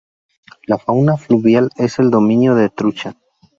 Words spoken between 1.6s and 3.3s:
es el dominio de trucha.